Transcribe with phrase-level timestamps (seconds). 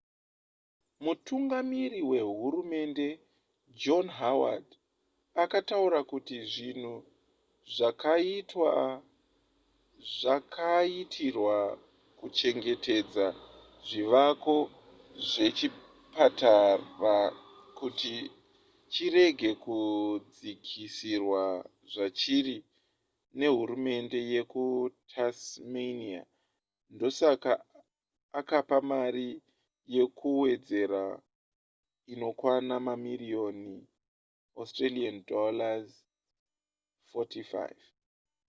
[1.03, 3.07] mutungamiri wehurumende
[3.81, 4.67] john howard
[5.43, 6.95] akataura kuti zvinhu
[7.75, 8.73] zvakaitwa
[10.17, 11.57] zvakaitirwa
[12.19, 13.27] kuchengetedza
[13.87, 14.57] zvivako
[15.29, 17.17] zvechipatara
[17.79, 18.15] kuti
[18.93, 21.43] chirege kudzikisirwa
[21.93, 22.57] zvachiri
[23.39, 26.21] nehurumende yekutasmania
[26.93, 27.51] ndosaka
[28.39, 29.27] akapa mari
[29.95, 31.03] yekuwedzera
[32.13, 33.75] inokwana mamiriyoni
[34.57, 37.57] aud$45